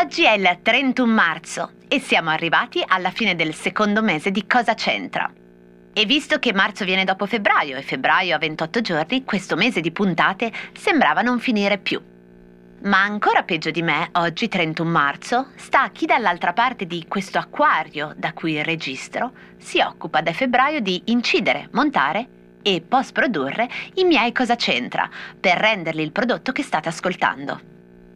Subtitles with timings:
[0.00, 4.74] Oggi è il 31 marzo e siamo arrivati alla fine del secondo mese di Cosa
[4.74, 5.32] c'entra.
[5.92, 9.90] E visto che marzo viene dopo febbraio e febbraio ha 28 giorni, questo mese di
[9.90, 12.00] puntate sembrava non finire più.
[12.82, 18.14] Ma ancora peggio di me, oggi 31 marzo, sta chi dall'altra parte di questo acquario
[18.16, 22.28] da cui registro si occupa da febbraio di incidere, montare
[22.74, 25.08] e post-produrre i miei Cosa c'entra
[25.40, 27.60] per renderli il prodotto che state ascoltando.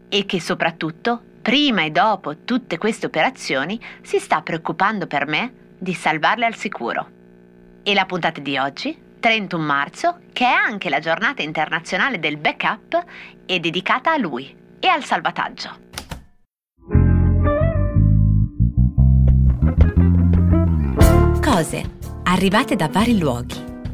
[0.09, 5.95] E che soprattutto, prima e dopo tutte queste operazioni, si sta preoccupando per me di
[5.95, 7.11] salvarle al sicuro.
[7.83, 13.05] E la puntata di oggi, 31 marzo, che è anche la giornata internazionale del backup,
[13.47, 15.81] è dedicata a lui e al salvataggio.
[21.41, 23.72] Cose arrivate da vari luoghi,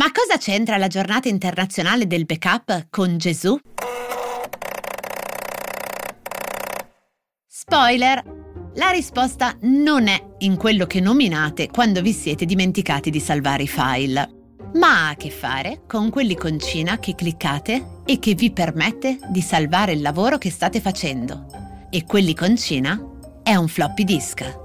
[0.00, 3.58] Ma cosa c'entra la giornata internazionale del backup con Gesù?
[7.46, 8.22] Spoiler!
[8.76, 13.68] La risposta non è in quello che nominate quando vi siete dimenticati di salvare i
[13.68, 14.38] file
[14.76, 19.92] ma ha a che fare con quell'iconcina che cliccate e che vi permette di salvare
[19.92, 21.44] il lavoro che state facendo.
[21.90, 22.98] E quell'iconcina
[23.42, 24.58] è un floppy disk.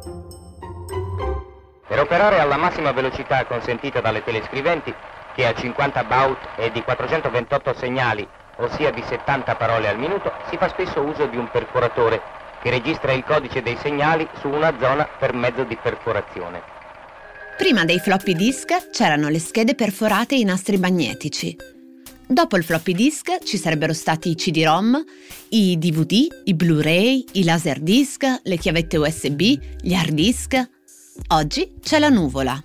[1.87, 4.93] Per operare alla massima velocità consentita dalle telescriventi,
[5.35, 8.25] che a 50 baud e di 428 segnali,
[8.57, 12.21] ossia di 70 parole al minuto, si fa spesso uso di un perforatore
[12.61, 16.61] che registra il codice dei segnali su una zona per mezzo di perforazione.
[17.57, 21.55] Prima dei floppy disk c'erano le schede perforate e i nastri magnetici.
[22.27, 25.03] Dopo il floppy disk ci sarebbero stati i CD-ROM,
[25.49, 29.41] i DVD, i Blu-ray, i Laserdisc, le chiavette USB,
[29.81, 30.69] gli hard disk.
[31.27, 32.61] Oggi c'è la nuvola.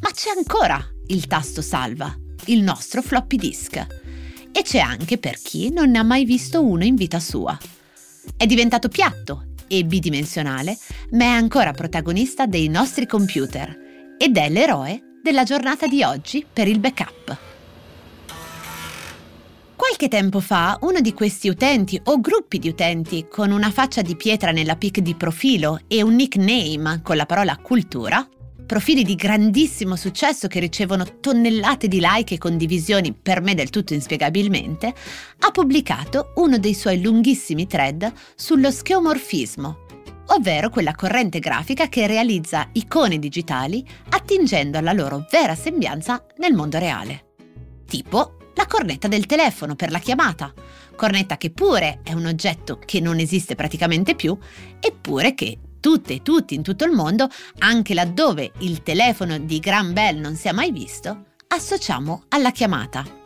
[0.00, 2.14] Ma c'è ancora il tasto salva,
[2.46, 3.86] il nostro floppy disk.
[4.52, 7.56] E c'è anche per chi non ne ha mai visto uno in vita sua.
[8.36, 10.76] È diventato piatto e bidimensionale,
[11.12, 16.68] ma è ancora protagonista dei nostri computer ed è l'eroe della giornata di oggi per
[16.68, 17.38] il backup.
[19.76, 24.14] Qualche tempo fa uno di questi utenti o gruppi di utenti con una faccia di
[24.14, 28.26] pietra nella pic di profilo e un nickname con la parola cultura,
[28.70, 33.94] profili di grandissimo successo che ricevono tonnellate di like e condivisioni per me del tutto
[33.94, 34.94] inspiegabilmente,
[35.40, 39.78] ha pubblicato uno dei suoi lunghissimi thread sullo scheomorfismo,
[40.26, 46.78] ovvero quella corrente grafica che realizza icone digitali attingendo alla loro vera sembianza nel mondo
[46.78, 47.32] reale.
[47.88, 50.54] Tipo la cornetta del telefono per la chiamata,
[50.94, 54.38] cornetta che pure è un oggetto che non esiste praticamente più,
[54.78, 59.92] eppure che tutte e tutti in tutto il mondo, anche laddove il telefono di Gran
[59.92, 63.18] Bell non si è mai visto, associamo alla chiamata.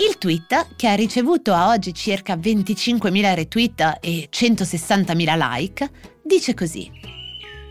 [0.00, 5.90] Il tweet, che ha ricevuto a oggi circa 25.000 retweet e 160.000 like,
[6.22, 6.88] dice così.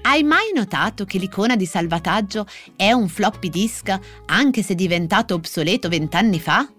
[0.01, 2.45] Hai mai notato che l'icona di salvataggio
[2.75, 6.69] è un floppy disk anche se diventato obsoleto vent'anni fa?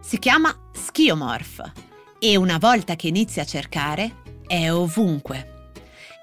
[0.00, 1.72] Si chiama Schiomorph
[2.20, 5.58] e una volta che inizi a cercare è ovunque.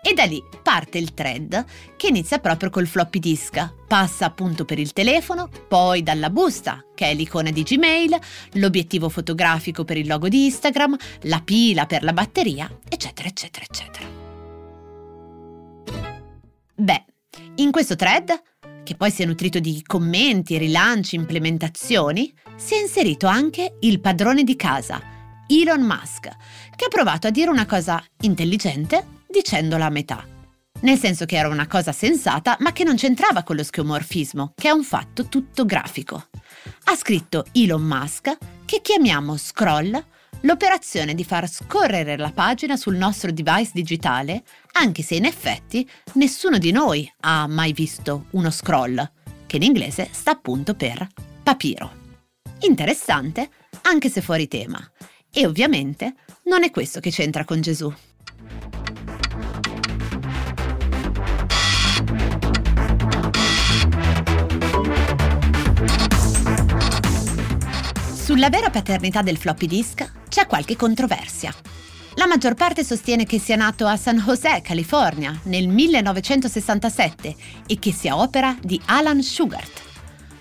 [0.04, 1.66] E da lì parte il thread
[1.96, 3.74] che inizia proprio col floppy disk.
[3.88, 8.18] Passa appunto per il telefono, poi dalla busta, che è l'icona di Gmail,
[8.54, 14.06] l'obiettivo fotografico per il logo di Instagram, la pila per la batteria, eccetera, eccetera, eccetera.
[16.76, 17.06] Beh,
[17.56, 18.42] in questo thread,
[18.84, 24.44] che poi si è nutrito di commenti, rilanci, implementazioni, si è inserito anche il padrone
[24.44, 25.02] di casa,
[25.48, 26.30] Elon Musk,
[26.76, 30.26] che ha provato a dire una cosa intelligente dicendola a metà.
[30.82, 34.68] Nel senso che era una cosa sensata, ma che non c'entrava con lo schiomorfismo, che
[34.68, 36.28] è un fatto tutto grafico.
[36.86, 40.06] Ha scritto Elon Musk che chiamiamo scroll
[40.42, 46.58] l'operazione di far scorrere la pagina sul nostro device digitale, anche se in effetti nessuno
[46.60, 49.12] di noi ha mai visto uno scroll,
[49.48, 51.08] che in inglese sta appunto per
[51.42, 52.06] papiro.
[52.62, 53.50] Interessante,
[53.84, 54.80] anche se fuori tema.
[55.38, 57.94] E ovviamente non è questo che c'entra con Gesù.
[68.16, 71.54] Sulla vera paternità del floppy disk c'è qualche controversia.
[72.16, 77.36] La maggior parte sostiene che sia nato a San José, California, nel 1967
[77.68, 79.87] e che sia opera di Alan Shugart.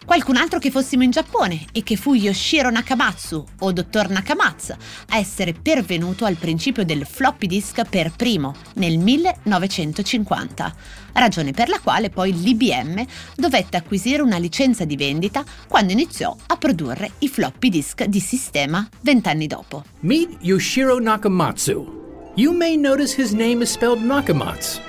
[0.06, 4.72] Qualcun altro che fossimo in Giappone e che fu Yoshiro Nakamatsu o dottor Nakamatsu
[5.08, 10.74] a essere pervenuto al principio del floppy disk per primo nel 1950,
[11.14, 13.04] ragione per la quale poi l'IBM
[13.34, 18.88] dovette acquisire una licenza di vendita quando iniziò a produrre i floppy disk di sistema
[19.00, 19.82] vent'anni dopo.
[20.00, 22.32] Meet Yoshiro Nakamatsu.
[22.36, 24.80] You may notice his name is spelled Nakamatsu.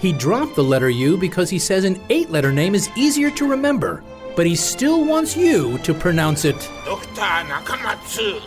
[0.00, 3.48] He dropped the letter U because he says an eight letter name is easier to
[3.48, 4.02] remember
[4.34, 7.44] but he still wants you to pronounce it Dr.
[7.46, 8.40] Nakamatsu.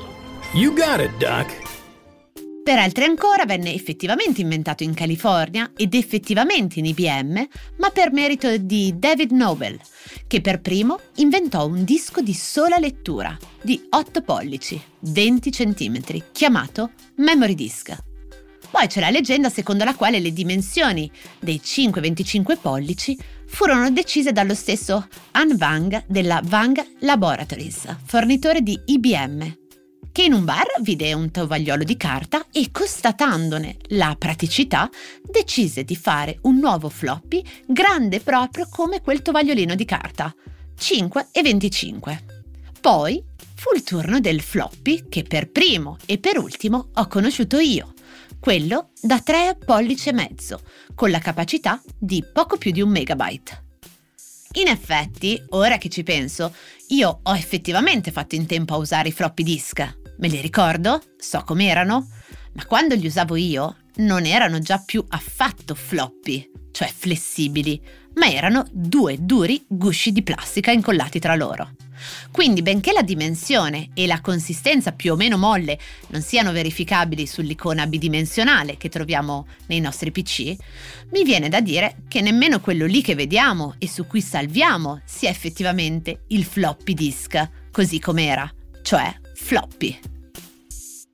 [0.53, 1.47] You got it, Doc.
[2.67, 7.47] Per altri ancora venne effettivamente inventato in California ed effettivamente in IBM,
[7.77, 9.79] ma per merito di David Nobel,
[10.27, 16.91] che per primo inventò un disco di sola lettura di 8 pollici, 20 cm, chiamato
[17.15, 17.95] Memory Disk.
[18.69, 24.53] Poi c'è la leggenda secondo la quale le dimensioni dei 5-25 pollici furono decise dallo
[24.53, 29.55] stesso Han Wang della Wang Laboratories, fornitore di IBM,
[30.11, 34.89] che in un bar vide un tovagliolo di carta e constatandone la praticità
[35.21, 40.33] decise di fare un nuovo floppy grande proprio come quel tovagliolino di carta,
[40.77, 42.25] 5 e 25.
[42.81, 43.23] Poi
[43.55, 47.93] fu il turno del floppy che per primo e per ultimo ho conosciuto io,
[48.39, 50.61] quello da 3 pollici e mezzo,
[50.95, 53.65] con la capacità di poco più di un megabyte.
[54.53, 56.53] In effetti, ora che ci penso,
[56.87, 59.97] io ho effettivamente fatto in tempo a usare i floppy disk.
[60.17, 61.01] Me li ricordo?
[61.17, 62.07] So com'erano?
[62.53, 67.79] Ma quando li usavo io, non erano già più affatto floppy, cioè flessibili,
[68.15, 71.75] ma erano due duri gusci di plastica incollati tra loro.
[72.31, 75.77] Quindi, benché la dimensione e la consistenza più o meno molle
[76.07, 80.55] non siano verificabili sull'icona bidimensionale che troviamo nei nostri PC,
[81.11, 85.29] mi viene da dire che nemmeno quello lì che vediamo e su cui salviamo sia
[85.29, 88.51] effettivamente il floppy disk, così com'era,
[88.81, 89.99] cioè floppy.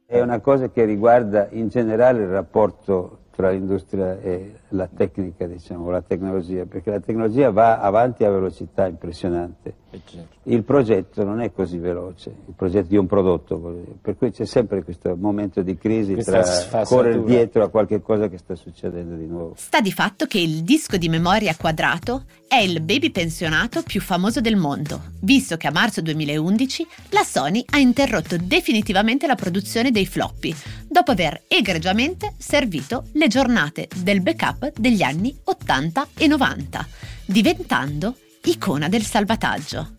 [0.05, 5.89] È una cosa che riguarda in generale il rapporto tra l'industria e la tecnica, diciamo,
[5.89, 9.73] la tecnologia, perché la tecnologia va avanti a velocità impressionante.
[9.93, 10.49] Eh, certo.
[10.49, 14.83] Il progetto non è così veloce, il progetto di un prodotto, per cui c'è sempre
[14.83, 19.27] questo momento di crisi Questa tra correre dietro a qualche cosa che sta succedendo di
[19.27, 19.53] nuovo.
[19.55, 24.41] Sta di fatto che il disco di memoria quadrato è il baby pensionato più famoso
[24.41, 30.07] del mondo, visto che a marzo 2011 la Sony ha interrotto definitivamente la produzione dei
[30.07, 30.53] floppy,
[30.87, 36.87] dopo aver egregiamente servito le giornate del backup degli anni 80 e 90,
[37.25, 39.95] diventando icona del salvataggio.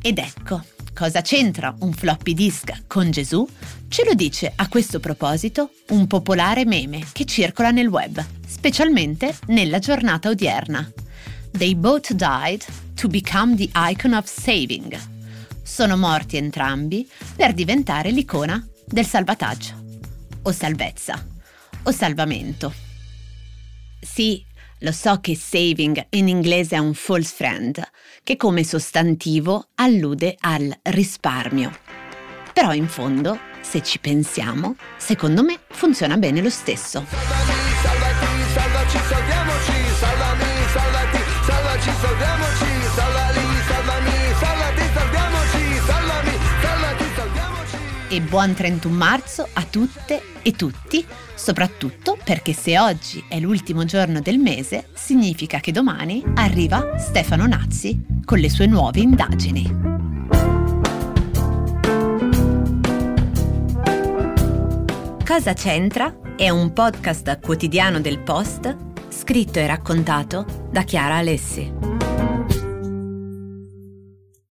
[0.00, 0.64] Ed ecco,
[0.94, 3.46] cosa c'entra un floppy disk con Gesù?
[3.88, 9.78] Ce lo dice a questo proposito un popolare meme che circola nel web, specialmente nella
[9.78, 10.90] giornata odierna.
[11.52, 12.64] They both died
[12.94, 14.98] to become the icon of saving.
[15.62, 19.74] Sono morti entrambi per diventare l'icona del salvataggio,
[20.42, 21.24] o salvezza,
[21.84, 22.72] o salvamento.
[24.00, 24.44] Sì,
[24.82, 27.80] lo so che saving in inglese è un false friend,
[28.24, 31.70] che come sostantivo allude al risparmio.
[32.52, 37.06] Però in fondo, se ci pensiamo, secondo me funziona bene lo stesso.
[48.08, 51.06] E buon 31 marzo a tutte e tutti
[51.42, 58.00] soprattutto perché se oggi è l'ultimo giorno del mese, significa che domani arriva Stefano Nazzi
[58.24, 59.90] con le sue nuove indagini.
[65.26, 66.14] Cosa c'entra?
[66.36, 68.76] È un podcast quotidiano del Post,
[69.08, 71.91] scritto e raccontato da Chiara Alessi.